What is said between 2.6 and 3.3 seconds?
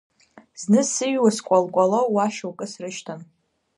срышьҭан…